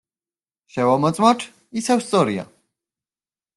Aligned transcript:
შევამოწმოთ, 0.75 1.45
ისევ 1.83 2.03
სწორია. 2.07 2.49